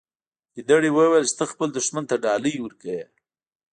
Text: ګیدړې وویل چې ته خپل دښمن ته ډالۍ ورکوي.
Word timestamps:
ګیدړې 0.53 0.89
وویل 0.93 1.25
چې 1.29 1.35
ته 1.39 1.43
خپل 1.51 1.67
دښمن 1.71 2.03
ته 2.09 2.15
ډالۍ 2.23 2.55
ورکوي. 2.59 3.01